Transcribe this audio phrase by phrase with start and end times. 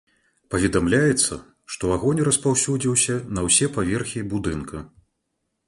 [0.53, 1.33] Паведамляецца,
[1.73, 4.77] што агонь распаўсюдзіўся на ўсе паверхі будынка.